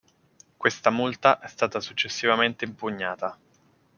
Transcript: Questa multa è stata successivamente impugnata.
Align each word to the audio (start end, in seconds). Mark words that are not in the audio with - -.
Questa 0.57 0.89
multa 0.89 1.37
è 1.37 1.47
stata 1.47 1.79
successivamente 1.79 2.65
impugnata. 2.65 3.37